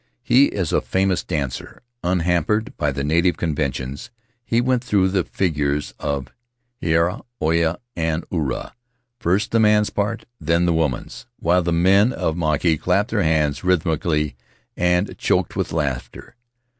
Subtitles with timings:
[0.23, 4.09] He is a famous dancer; unhampered by the native conventions,
[4.43, 6.29] he went through the figures of
[6.81, 8.73] heiva, oiea, and ura—
[9.19, 13.63] first the man's part, then the woman's— while the men of Mauke clapped their hands
[13.63, 14.35] rhythmically
[14.75, 16.35] and choked with laughter.